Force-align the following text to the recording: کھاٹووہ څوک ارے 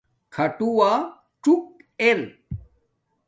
کھاٹووہ 0.33 0.91
څوک 1.43 1.63
ارے 2.01 2.21